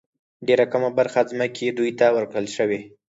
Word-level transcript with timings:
ډېره 0.47 0.65
کمه 0.71 0.89
برخه 0.99 1.21
ځمکې 1.31 1.67
دوی 1.77 1.91
ته 1.99 2.05
ورکړل 2.15 2.47
شوې. 2.55 2.79